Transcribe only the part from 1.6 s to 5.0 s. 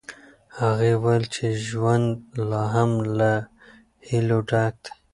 ژوند لا هم له هیلو ډک دی.